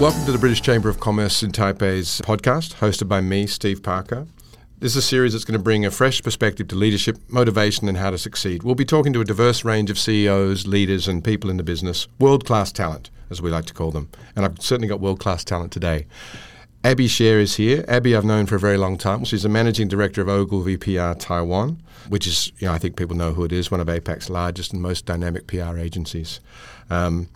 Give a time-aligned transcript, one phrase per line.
[0.00, 4.26] Welcome to the British Chamber of Commerce in Taipei's podcast, hosted by me, Steve Parker.
[4.78, 7.98] This is a series that's going to bring a fresh perspective to leadership, motivation, and
[7.98, 8.62] how to succeed.
[8.62, 12.08] We'll be talking to a diverse range of CEOs, leaders, and people in the business,
[12.18, 14.08] world class talent, as we like to call them.
[14.34, 16.06] And I've certainly got world class talent today.
[16.82, 17.84] Abby Hsieh is here.
[17.86, 19.24] Abby, I've known for a very long time.
[19.24, 23.16] She's the managing director of Ogilvy PR Taiwan, which is, you know, I think people
[23.16, 26.40] know who it is, one of APAC's largest and most dynamic PR agencies.
[26.88, 27.28] Um,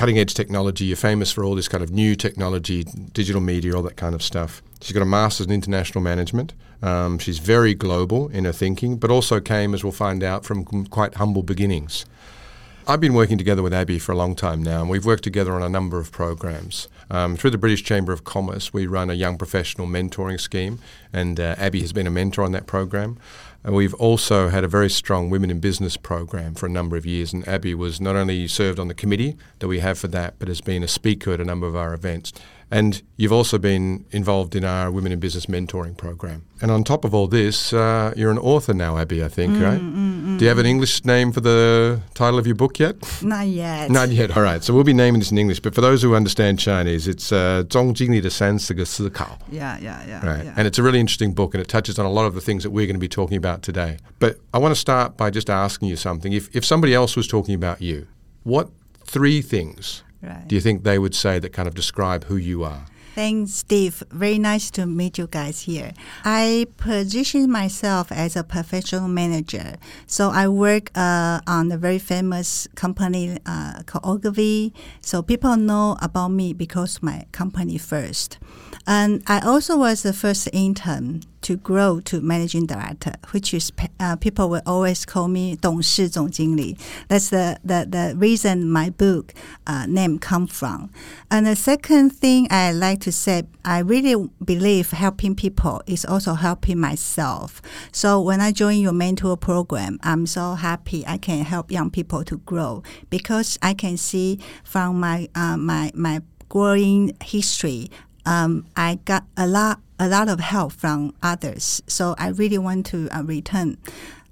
[0.00, 0.86] cutting edge technology.
[0.86, 4.22] You're famous for all this kind of new technology, digital media, all that kind of
[4.22, 4.62] stuff.
[4.80, 6.54] She's got a master's in international management.
[6.80, 10.64] Um, she's very global in her thinking, but also came, as we'll find out, from
[10.86, 12.06] quite humble beginnings.
[12.88, 15.52] I've been working together with Abby for a long time now, and we've worked together
[15.52, 16.88] on a number of programs.
[17.10, 20.78] Um, through the British Chamber of Commerce, we run a young professional mentoring scheme,
[21.12, 23.18] and uh, Abby has been a mentor on that program.
[23.62, 27.04] And we've also had a very strong women in business program for a number of
[27.04, 27.32] years.
[27.32, 30.48] And Abby was not only served on the committee that we have for that, but
[30.48, 32.32] has been a speaker at a number of our events.
[32.71, 36.43] And you've also been involved in our Women in Business mentoring program.
[36.61, 39.61] And on top of all this, uh, you're an author now, Abby, I think, mm,
[39.61, 39.79] right?
[39.79, 42.95] Mm, mm, Do you have an English name for the title of your book yet?
[43.21, 43.91] Not yet.
[43.91, 44.35] Not yet.
[44.35, 44.63] All right.
[44.63, 45.59] So we'll be naming this in English.
[45.59, 49.37] But for those who understand Chinese, it's uh, 中经理的三十个思考.
[49.51, 50.25] Yeah, yeah, yeah.
[50.25, 50.45] Right.
[50.45, 50.53] Yeah.
[50.57, 52.63] And it's a really interesting book and it touches on a lot of the things
[52.63, 53.97] that we're going to be talking about today.
[54.19, 56.33] But I want to start by just asking you something.
[56.33, 58.07] If, if somebody else was talking about you,
[58.43, 58.69] what
[59.05, 60.46] three things right.
[60.46, 62.86] do you think they would say that kind of describe who you are?
[63.14, 64.04] Thanks, Steve.
[64.12, 65.92] Very nice to meet you guys here.
[66.24, 69.76] I position myself as a professional manager.
[70.06, 74.72] So I work uh, on a very famous company uh, called Ogilvy.
[75.00, 78.38] So people know about me because my company first.
[78.89, 84.15] And I also was the first intern to grow to managing director, which is uh,
[84.15, 86.77] people will always call me 董事总经理.
[87.07, 89.33] That's the, the, the reason my book
[89.65, 90.89] uh, name come from.
[91.29, 96.33] And the second thing I like to say, I really believe helping people is also
[96.33, 97.61] helping myself.
[97.91, 102.23] So when I join your mentor program, I'm so happy I can help young people
[102.25, 107.89] to grow because I can see from my uh, my my growing history
[108.26, 111.82] um, I got a lot a lot of help from others.
[111.86, 113.76] So I really want to uh, return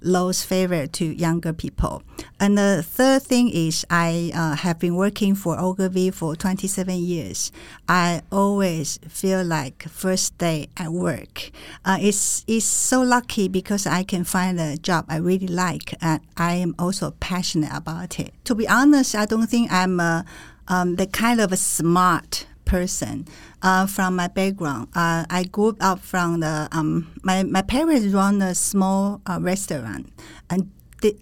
[0.01, 2.01] those favor to younger people.
[2.39, 7.51] And the third thing is I uh, have been working for Ogilvy for 27 years.
[7.87, 11.51] I always feel like first day at work.
[11.85, 16.21] Uh, it's, it's so lucky because I can find a job I really like and
[16.37, 18.33] I am also passionate about it.
[18.45, 20.25] To be honest, I don't think I'm a,
[20.67, 23.25] um, the kind of a smart person.
[23.61, 28.41] Uh, from my background, uh, I grew up from the um, my my parents run
[28.41, 30.07] a small uh, restaurant
[30.49, 30.71] and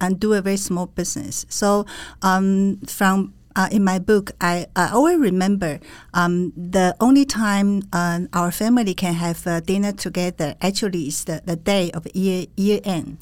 [0.01, 1.45] and do a very small business.
[1.49, 1.85] So
[2.21, 5.79] um, from uh, in my book, I, I always remember
[6.13, 11.55] um, the only time uh, our family can have dinner together actually is the, the
[11.55, 13.17] day of year year end.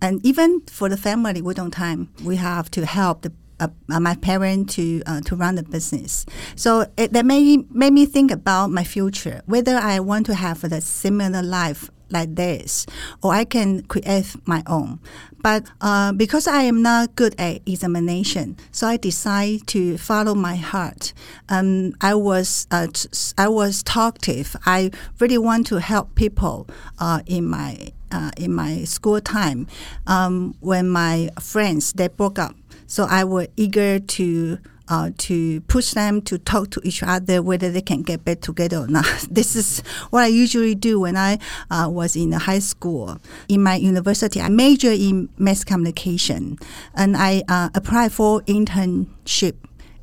[0.00, 2.08] And even for the family, we don't time.
[2.24, 3.68] We have to help the uh,
[4.00, 6.26] my parents to uh, to run the business.
[6.56, 10.64] So it, that made made me think about my future, whether I want to have
[10.64, 12.86] a similar life like this,
[13.22, 15.00] or I can create my own.
[15.40, 20.56] But uh, because I am not good at examination, so I decided to follow my
[20.56, 21.12] heart.
[21.48, 22.88] Um, I was uh,
[23.36, 24.56] I was talkative.
[24.66, 24.90] I
[25.20, 26.66] really want to help people
[26.98, 29.68] uh, in my uh, in my school time.
[30.06, 32.56] Um, when my friends they broke up,
[32.88, 37.70] so I was eager to uh, to push them to talk to each other whether
[37.70, 39.04] they can get back together or not.
[39.30, 41.38] this is what I usually do when I
[41.70, 43.18] uh, was in high school.
[43.48, 46.58] In my university, I major in mass communication,
[46.94, 49.56] and I uh, applied for internship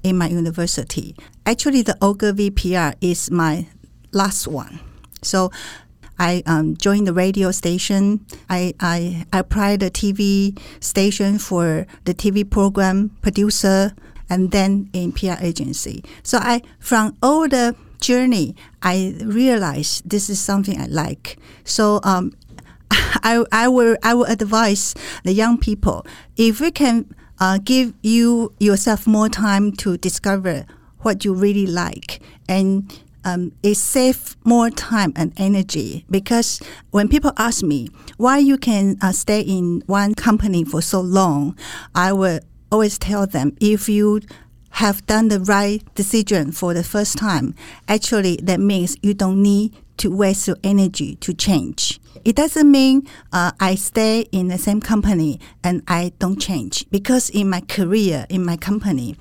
[0.03, 1.16] in my university.
[1.47, 3.68] Actually, the Ogilvy PR is my
[4.12, 4.79] last one.
[5.24, 5.51] So
[6.18, 8.26] I um, joined the radio station.
[8.50, 13.94] I, I applied the TV station for the TV program producer
[14.30, 16.04] and then in PR agency.
[16.24, 21.38] So I, from all the journey, I realized this is something I like.
[21.63, 22.34] So um,
[22.92, 24.94] I, I will I will advise
[25.24, 26.06] the young people
[26.38, 30.66] if we can uh, give you yourself more time to discover
[31.00, 36.62] what you really like and um, it saves more time and energy because
[36.92, 41.57] when people ask me why you can uh, stay in one company for so long,
[41.94, 42.39] I will
[42.72, 44.22] always tell them if you
[44.72, 47.56] have done the right decision for the first time,
[47.88, 52.00] actually that means you don't need to waste your energy to change.
[52.24, 57.30] It doesn't mean uh, I stay in the same company and I don't change because
[57.30, 59.16] in my career, in my company,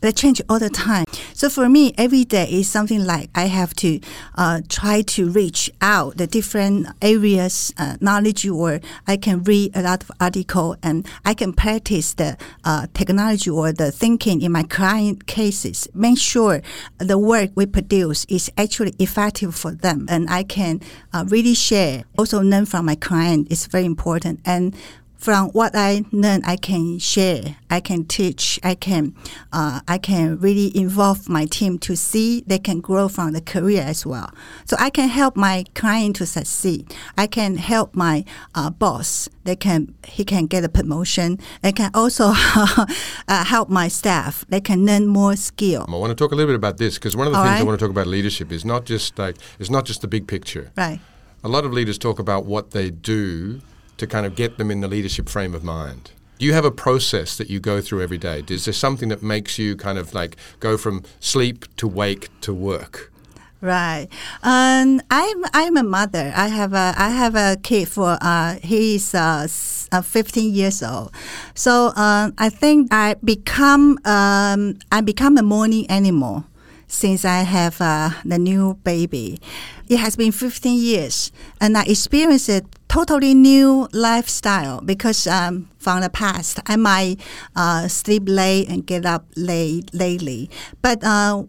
[0.00, 1.03] they change all the time.
[1.36, 3.98] So for me, every day is something like I have to
[4.36, 9.82] uh, try to reach out the different areas, uh, knowledge, or I can read a
[9.82, 14.62] lot of article and I can practice the uh, technology or the thinking in my
[14.62, 15.88] client cases.
[15.92, 16.62] Make sure
[16.98, 20.82] the work we produce is actually effective for them, and I can
[21.12, 22.04] uh, really share.
[22.16, 24.72] Also, learn from my client is very important and
[25.24, 29.14] from what I learn, I can share, I can teach, I can,
[29.54, 33.80] uh, I can really involve my team to see they can grow from the career
[33.80, 34.30] as well.
[34.66, 36.94] So I can help my client to succeed.
[37.16, 39.30] I can help my uh, boss.
[39.44, 41.38] They can, he can get a promotion.
[41.62, 42.84] I can also uh,
[43.46, 44.44] help my staff.
[44.50, 45.86] They can learn more skill.
[45.88, 47.54] I want to talk a little bit about this because one of the All things
[47.54, 47.60] right.
[47.62, 50.28] I want to talk about leadership is not just like it's not just the big
[50.28, 50.70] picture.
[50.76, 51.00] Right.
[51.42, 53.62] A lot of leaders talk about what they do
[53.96, 56.12] to kind of get them in the leadership frame of mind?
[56.38, 58.42] Do you have a process that you go through every day?
[58.48, 62.52] Is there something that makes you kind of like go from sleep to wake to
[62.52, 63.12] work?
[63.60, 64.08] Right.
[64.42, 66.32] Um, I'm I'm a mother.
[66.36, 69.48] I have a I have a kid for uh, he's uh,
[69.90, 71.12] uh 15 years old.
[71.54, 76.44] So um, I think I become um, I become a morning animal
[76.94, 79.40] since I have uh, the new baby.
[79.88, 86.00] It has been 15 years, and I experienced a totally new lifestyle because um, from
[86.00, 87.20] the past I might
[87.56, 90.48] uh, sleep late and get up late lately,
[90.80, 91.44] but uh,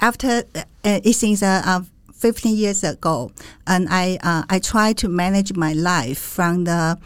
[0.00, 1.82] after uh, it seems uh, uh,
[2.14, 3.32] 15 years ago,
[3.66, 6.98] and I uh, I try to manage my life from the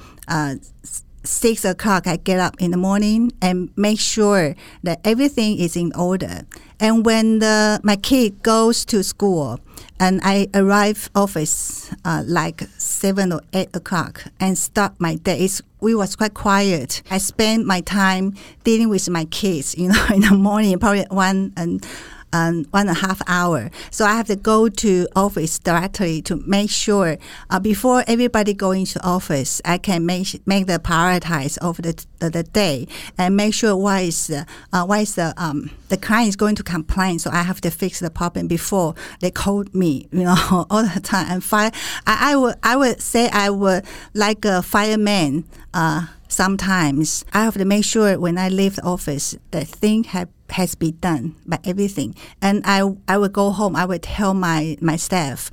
[1.24, 5.92] six o'clock I get up in the morning and make sure that everything is in
[5.94, 6.46] order.
[6.84, 9.58] And when the my kid goes to school,
[9.98, 15.38] and I arrive office uh, like seven or eight o'clock and start my day.
[15.46, 17.00] It's, we was quite quiet.
[17.10, 18.34] I spend my time
[18.64, 21.86] dealing with my kids, you know, in the morning, probably one and
[22.34, 23.70] um, one and a half hour.
[23.90, 27.16] So I have to go to office directly to make sure
[27.48, 32.30] uh, before everybody go into office, I can make make the prioritize over the, the,
[32.30, 36.56] the day and make sure what is uh, is the um, the client is going
[36.56, 37.18] to complain.
[37.20, 40.08] So I have to fix the problem before they call me.
[40.10, 41.26] You know, all the time.
[41.30, 41.70] And fire,
[42.06, 45.44] I, I would I would say I would like a fireman.
[45.74, 50.28] Uh, sometimes I have to make sure when I leave the office, the thing have
[50.50, 52.14] has been done by everything.
[52.40, 55.50] And I, I would go home, I will tell my, my staff,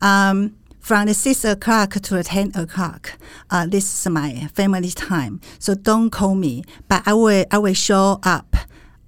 [0.00, 3.18] um, from the 6 o'clock to the 10 o'clock,
[3.50, 5.40] uh, this is my family time.
[5.58, 8.54] So don't call me, but I will, I will show up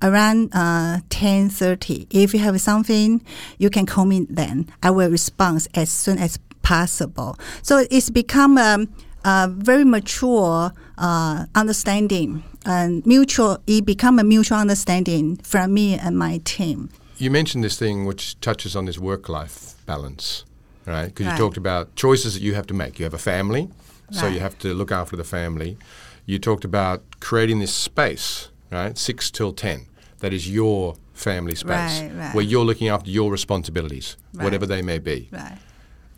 [0.02, 2.06] around uh, 10.30.
[2.10, 3.22] If you have something,
[3.58, 4.70] you can call me then.
[4.82, 7.38] I will respond as soon as possible.
[7.62, 8.86] So it's become a,
[9.26, 16.16] a very mature uh, understanding and mutual it become a mutual understanding from me and
[16.16, 16.88] my team.
[17.18, 20.44] You mentioned this thing which touches on this work life balance
[20.86, 21.06] right?
[21.06, 21.32] Because right.
[21.32, 23.00] you talked about choices that you have to make.
[23.00, 24.14] You have a family right.
[24.20, 25.76] so you have to look after the family.
[26.24, 28.96] You talked about creating this space right?
[28.96, 29.86] 6 till 10
[30.20, 34.98] that is your family space right, where you're looking after your responsibilities whatever they may
[34.98, 35.28] be.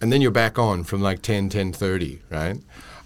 [0.00, 2.58] And then you're back on from like 10 10 30 right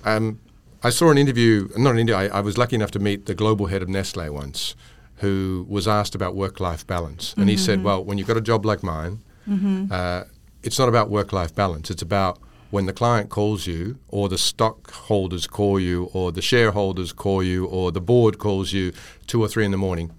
[0.04, 0.40] um,
[0.82, 3.34] I saw an interview, not an interview, I, I, was lucky enough to meet the
[3.34, 4.74] global head of Nestle once,
[5.16, 7.34] who was asked about work life balance.
[7.34, 7.50] And mm-hmm.
[7.50, 7.86] he said, mm-hmm.
[7.86, 9.86] Well, when you've got a job like mine, mm-hmm.
[9.90, 10.24] uh,
[10.62, 11.90] it's not about work life balance.
[11.90, 12.38] It's about
[12.70, 17.66] when the client calls you, or the stockholders call you, or the shareholders call you,
[17.66, 18.92] or the board calls you
[19.26, 20.10] two or three in the morning,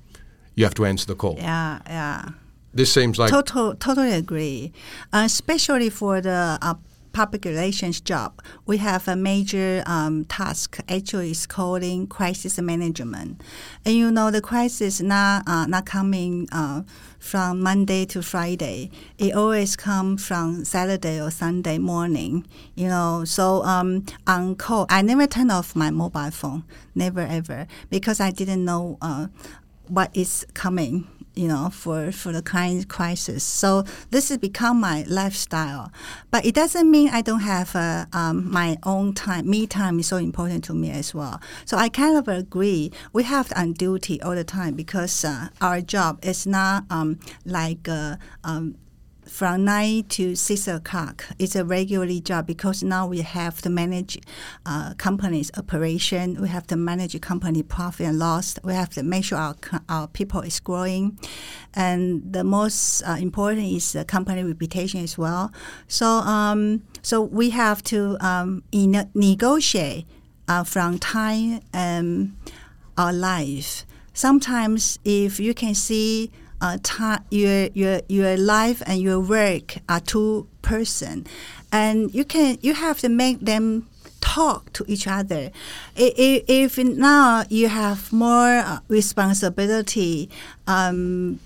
[0.56, 1.36] you have to answer the call.
[1.38, 2.30] Yeah, yeah.
[2.74, 3.32] This seems like.
[3.32, 4.72] Total, totally agree.
[5.12, 6.76] Uh, especially for the uh,
[7.14, 10.80] public relations job, we have a major um, task.
[10.90, 13.42] Actually, is calling crisis management,
[13.86, 16.82] and you know the crisis not uh, not coming uh,
[17.20, 18.92] from Monday to Friday.
[19.18, 22.46] It always comes from Saturday or Sunday morning.
[22.76, 26.64] You know, so um, on call, I never turn off my mobile phone,
[26.96, 28.98] never ever, because I didn't know.
[29.02, 29.28] Uh,
[29.88, 33.44] what is coming you know, for, for the client crisis.
[33.44, 35.92] So this has become my lifestyle.
[36.32, 39.50] But it doesn't mean I don't have uh, um, my own time.
[39.50, 41.42] Me time is so important to me as well.
[41.66, 42.92] So I kind of agree.
[43.14, 47.88] We have on duty all the time because uh, our job is not um, like
[47.90, 48.76] uh, um,
[49.34, 51.26] from 9 to 6 o'clock.
[51.40, 54.20] It's a regular job because now we have to manage
[54.64, 56.40] uh, company's operation.
[56.40, 58.60] We have to manage company profit and loss.
[58.64, 59.56] We have to make sure our,
[59.90, 61.18] our people is growing.
[61.74, 65.52] And the most uh, important is the company reputation as well.
[65.88, 70.06] So, um, so we have to um, in, negotiate
[70.48, 72.38] uh, from time and
[73.00, 73.88] our life.
[74.14, 76.32] Sometimes if you can see
[76.64, 81.28] uh, time, your your your life and your work are two person,
[81.72, 83.88] and you can you have to make them
[84.22, 85.52] talk to each other.
[85.96, 90.30] If, if now you have more uh, responsibility.
[90.66, 91.40] Um,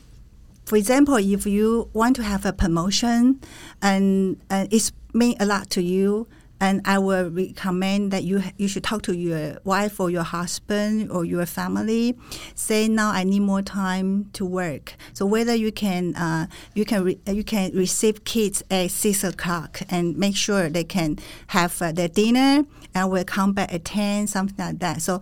[0.66, 3.40] for example, if you want to have a promotion
[3.82, 6.28] and, and it's mean a lot to you,
[6.60, 11.12] and I will recommend that you you should talk to your wife or your husband
[11.12, 12.18] or your family.
[12.56, 14.96] Say now I need more time to work.
[15.14, 19.82] So whether you can uh, you can re- you can receive kids at six o'clock
[19.90, 24.26] and make sure they can have uh, their dinner and will come back at ten
[24.26, 25.02] something like that.
[25.02, 25.22] So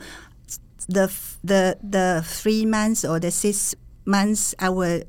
[0.87, 1.11] the
[1.43, 3.75] the the three months or the six
[4.05, 5.03] months I will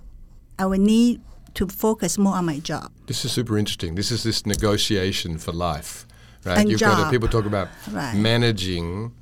[0.58, 1.20] I will need
[1.54, 2.90] to focus more on my job.
[3.06, 3.94] This is super interesting.
[3.94, 6.06] This is this negotiation for life
[6.46, 6.58] right?
[6.58, 8.14] And You've got to, people talk about Right.
[8.16, 9.12] managing.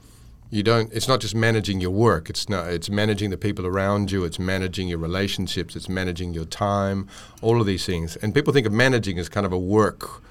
[0.51, 0.93] You don't.
[0.93, 2.31] It's not just managing your work.
[2.31, 2.69] It's not.
[2.69, 4.23] It's managing the people around you.
[4.25, 5.75] It's managing your relationships.
[5.75, 7.09] It's managing your time.
[7.43, 8.15] All of these things.
[8.17, 10.23] And people think of managing as kind of a work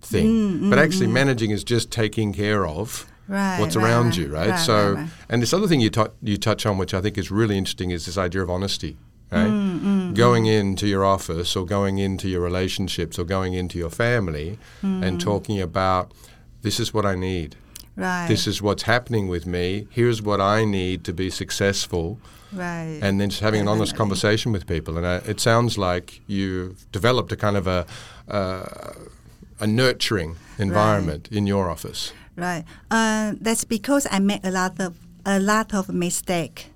[0.00, 4.18] thing, Mm, but actually, managing is just taking care of Right, what's right, around right,
[4.18, 4.58] you, right?
[4.58, 7.56] so, and this other thing you tou- you touch on, which I think is really
[7.56, 8.96] interesting, is this idea of honesty.
[9.30, 9.48] Right?
[9.48, 14.58] Mm, going into your office or going into your relationships or going into your family
[14.82, 15.02] Mm.
[15.02, 16.12] and talking about
[16.62, 17.56] this is what I need.
[17.96, 18.26] Right.
[18.26, 19.86] This is what's happening with me.
[19.90, 22.18] Here's what I need to be successful.
[22.52, 22.98] right.
[23.02, 24.96] And then just having an honest conversation with people.
[24.96, 27.86] And uh, it sounds like you've developed a kind of a,
[28.28, 28.64] uh,
[29.60, 32.12] a nurturing environment in your office.
[32.36, 32.64] Right.
[32.90, 36.71] Uh, that's because I made a lot of a lot of mistake.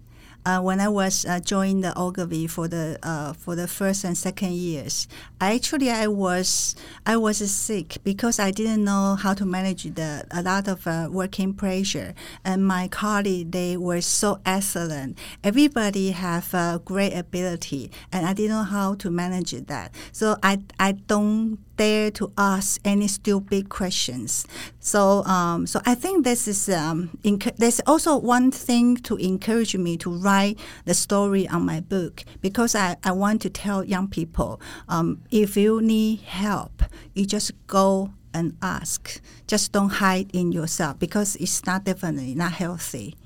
[0.47, 4.17] Uh, when I was uh, joining the Ogilvy for the uh, for the first and
[4.17, 5.09] second years,
[5.41, 10.43] actually I was I was sick because I didn't know how to manage the a
[10.43, 12.15] lot of uh, working pressure.
[12.45, 15.19] And my colleagues they were so excellent.
[15.43, 19.93] Everybody have a great ability, and I didn't know how to manage that.
[20.13, 24.47] So I I don't dare to ask any stupid questions.
[24.81, 29.77] So, um, so I think this is um, enc- there's also one thing to encourage
[29.77, 34.09] me to write the story on my book because I, I want to tell young
[34.09, 36.83] people um, if you need help,
[37.15, 39.21] you just go and ask.
[39.47, 43.17] Just don't hide in yourself because it's not definitely not healthy.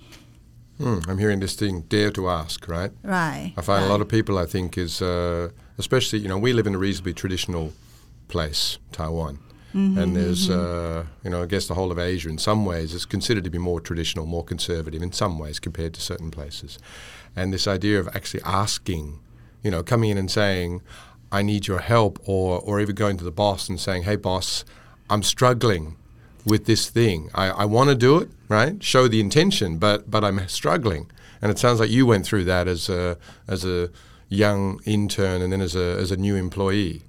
[0.79, 2.91] Hmm, I'm hearing this thing, dare to ask, right?
[3.03, 3.53] Right.
[3.57, 3.87] I find right.
[3.87, 6.79] a lot of people, I think, is uh, especially, you know, we live in a
[6.79, 7.73] reasonably traditional
[8.31, 9.39] place, Taiwan.
[9.99, 13.07] and there's, uh, you know, I guess the whole of Asia in some ways is
[13.07, 16.79] considered to be more traditional, more conservative in some ways compared to certain places.
[17.37, 19.21] And this idea of actually asking,
[19.63, 20.83] you know, coming in and saying,
[21.31, 24.65] I need your help, or, or even going to the boss and saying, hey, boss,
[25.09, 25.97] I'm struggling
[26.45, 27.31] with this thing.
[27.35, 28.83] I, I want to do it, right?
[28.83, 31.11] Show the intention, but but I'm struggling.
[31.43, 33.91] And it sounds like you went through that as a as a
[34.29, 37.03] young intern and then as a as a new employee.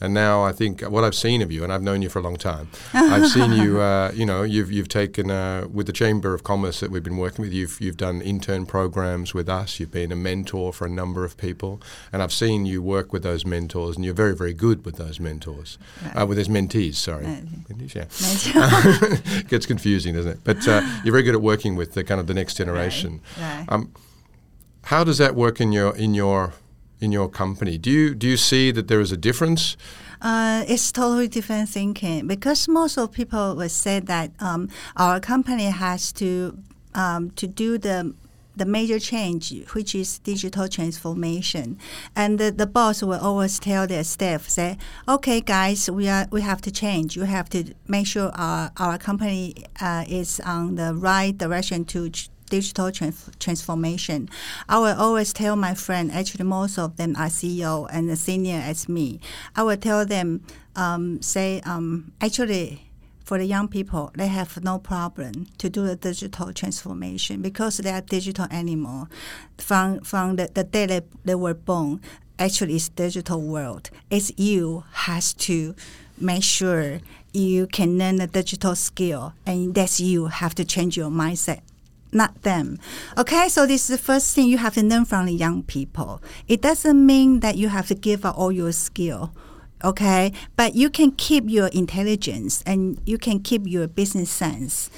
[0.00, 2.22] And now I think what I've seen of you, and I've known you for a
[2.22, 3.76] long time, I've seen you.
[3.86, 7.18] Uh, you know, you've you've taken uh, with the Chamber of Commerce that we've been
[7.18, 7.52] working with.
[7.52, 9.78] You've you've done intern programs with us.
[9.78, 11.80] You've been a mentor for a number of people,
[12.12, 15.20] and I've seen you work with those mentors, and you're very very good with those
[15.20, 15.78] mentors,
[16.18, 16.94] uh, with those mentees.
[16.94, 19.42] Sorry, mentees, yeah.
[19.48, 20.40] Gets confusing, doesn't it?
[20.42, 23.20] But uh, you're very good at working with the kind of the next generation.
[23.38, 23.66] Right.
[23.68, 23.92] Um,
[24.84, 26.54] how does that work in your in your
[27.00, 27.78] in your company?
[27.78, 29.76] Do you do you see that there is a difference?
[30.20, 35.64] Uh, it's totally different thinking because most of people would say that um, our company
[35.64, 36.58] has to
[36.94, 38.14] um, to do the
[38.56, 41.78] the major change, which is digital transformation,
[42.16, 46.40] and the, the boss will always tell their staff, say, "Okay, guys, we are we
[46.40, 47.16] have to change.
[47.16, 52.10] You have to make sure our our company uh, is on the right direction to."
[52.48, 54.28] Digital trans- transformation.
[54.68, 58.88] I will always tell my friend, actually most of them are CEO and senior as
[58.88, 59.20] me.
[59.54, 62.82] I will tell them, um, say, um, actually,
[63.24, 67.90] for the young people, they have no problem to do the digital transformation because they
[67.90, 69.08] are digital animal.
[69.58, 72.00] From from the, the day they, they were born,
[72.38, 73.90] actually it's digital world.
[74.10, 75.74] It's you has to
[76.18, 77.00] make sure
[77.32, 81.60] you can learn the digital skill and that's you have to change your mindset
[82.16, 82.78] not them.
[83.16, 86.22] Okay, so this is the first thing you have to learn from the young people.
[86.48, 89.32] It doesn't mean that you have to give up all your skill.
[89.84, 94.90] Okay, but you can keep your intelligence and you can keep your business sense.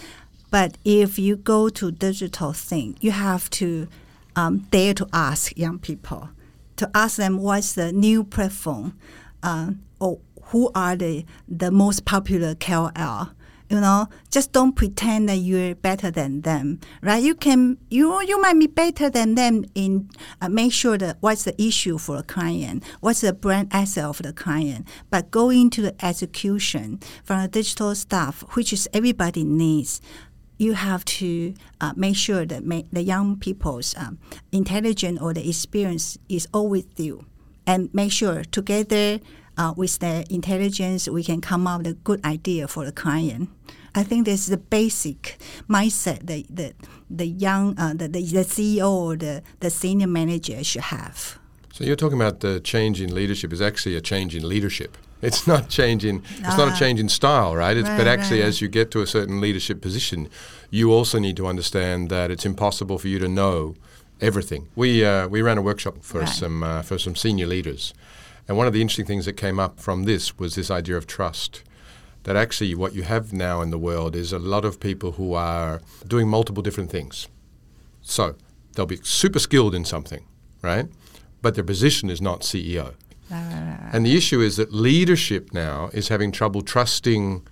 [0.50, 3.88] But if you go to digital thing, you have to
[4.36, 6.30] um, dare to ask young people
[6.78, 8.96] to ask them what's the new platform
[9.42, 13.30] uh, or who are the the most popular KOL
[13.70, 17.22] You know, just don't pretend that you're better than them, right?
[17.22, 20.08] You can you you might be better than them in
[20.40, 24.22] uh, make sure that what's the issue for a client, what's the brand asset of
[24.22, 30.00] the client, but go into the execution from the digital stuff, which is everybody needs
[30.58, 34.18] you have to uh, make sure that the young people's um,
[34.50, 37.24] intelligence or the experience is all with you,
[37.66, 39.20] and make sure together
[39.58, 43.50] uh, with their intelligence we can come up with a good idea for the client.
[43.94, 45.38] I think this is the basic
[45.68, 46.72] mindset that the
[47.10, 51.38] the young uh, the, the the CEO or the the senior manager should have.
[51.72, 54.96] So you're talking about the change in leadership is actually a change in leadership.
[55.20, 56.22] It's not changing.
[56.38, 56.76] It's not a ah.
[56.76, 57.76] change in style, right?
[57.76, 58.46] It's, right but actually, right.
[58.46, 60.28] as you get to a certain leadership position,
[60.70, 63.74] you also need to understand that it's impossible for you to know
[64.20, 64.68] everything.
[64.76, 66.28] We uh, we ran a workshop for right.
[66.28, 67.94] some uh, for some senior leaders,
[68.48, 71.06] and one of the interesting things that came up from this was this idea of
[71.06, 71.62] trust.
[72.24, 75.34] That actually, what you have now in the world is a lot of people who
[75.34, 77.28] are doing multiple different things.
[78.02, 78.34] So
[78.74, 80.24] they'll be super skilled in something,
[80.60, 80.86] right?
[81.40, 82.94] But their position is not CEO.
[83.30, 83.90] Ah.
[83.92, 87.46] And the issue is that leadership now is having trouble trusting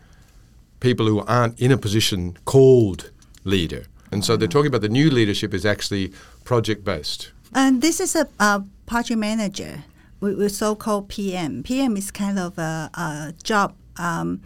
[0.80, 3.10] people who aren't in a position called
[3.44, 3.84] leader.
[4.10, 6.12] And so they're talking about the new leadership is actually
[6.44, 7.32] project based.
[7.54, 9.84] And this is a, a project manager,
[10.26, 11.62] we, we so called PM.
[11.62, 13.74] PM is kind of a, a job.
[13.96, 14.42] Um,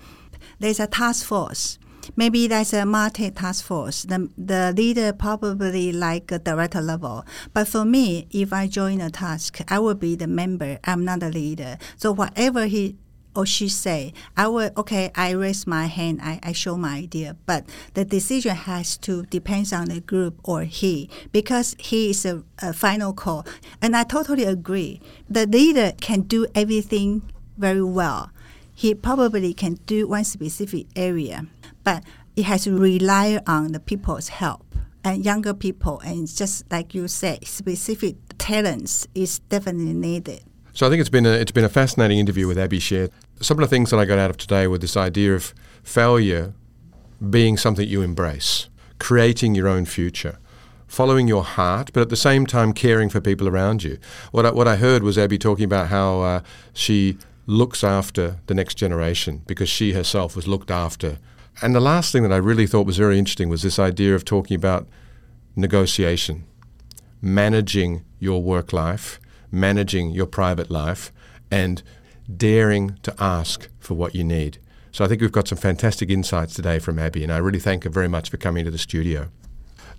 [0.58, 1.78] there's a task force
[2.16, 4.02] maybe there's a multi-task force.
[4.02, 7.24] The, the leader probably like a director level.
[7.52, 10.78] But for me, if I join a task, I will be the member.
[10.84, 11.78] I'm not the leader.
[11.96, 12.96] So whatever he
[13.34, 17.36] or she say, I will okay, I raise my hand, I, I show my idea.
[17.46, 22.42] But the decision has to depends on the group or he because he is a,
[22.60, 23.46] a final call.
[23.80, 25.00] And I totally agree.
[25.28, 27.22] The leader can do everything
[27.56, 28.30] very well.
[28.74, 31.46] He probably can do one specific area
[31.84, 32.04] but
[32.36, 34.64] it has to rely on the people's help
[35.04, 40.90] and younger people and just like you said, specific talents is definitely needed so i
[40.90, 43.68] think it's been a it's been a fascinating interview with abby Hsieh some of the
[43.68, 46.52] things that i got out of today were this idea of failure
[47.28, 50.38] being something you embrace creating your own future
[50.86, 53.96] following your heart, but at the same time caring for people around you.
[54.32, 56.40] What I, what I heard was Abby talking about how uh,
[56.72, 61.18] she looks after the next generation because she herself was looked after
[61.62, 64.24] and the last thing that I really thought was very interesting was this idea of
[64.24, 64.88] talking about
[65.56, 66.44] negotiation,
[67.20, 71.12] managing your work life, managing your private life,
[71.50, 71.82] and
[72.36, 74.58] daring to ask for what you need.
[74.92, 77.84] So I think we've got some fantastic insights today from Abby, and I really thank
[77.84, 79.28] her very much for coming to the studio.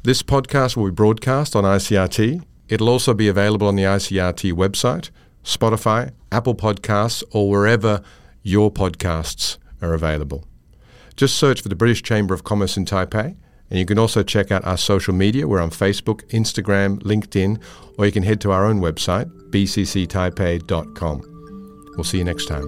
[0.03, 2.43] This podcast will be broadcast on ICRT.
[2.67, 5.09] It'll also be available on the ICRT website,
[5.43, 8.01] Spotify, Apple Podcasts, or wherever
[8.43, 10.45] your podcasts are available.
[11.15, 13.35] Just search for the British Chamber of Commerce in Taipei.
[13.71, 15.47] And you can also check out our social media.
[15.47, 17.61] We're on Facebook, Instagram, LinkedIn,
[17.97, 21.21] or you can head to our own website, bcctaipei.com.
[21.95, 22.67] We'll see you next time.